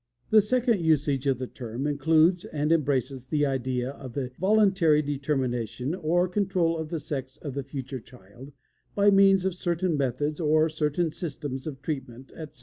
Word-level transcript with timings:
The 0.31 0.41
second 0.41 0.79
usage 0.83 1.27
of 1.27 1.37
the 1.37 1.45
term, 1.45 1.85
includes 1.85 2.43
and 2.45 2.71
embraces 2.71 3.27
the 3.27 3.45
idea 3.45 3.91
of 3.91 4.13
the 4.13 4.31
voluntary 4.39 5.03
determination 5.03 5.93
or 5.93 6.27
control 6.27 6.75
of 6.79 6.89
the 6.89 6.99
sex 6.99 7.37
of 7.37 7.53
the 7.53 7.61
future 7.61 7.99
child, 7.99 8.51
by 8.95 9.11
means 9.11 9.45
of 9.45 9.53
certain 9.53 9.95
methods 9.95 10.39
or 10.39 10.69
certain 10.69 11.11
systems 11.11 11.67
of 11.67 11.83
treatment, 11.83 12.31
etc. 12.31 12.59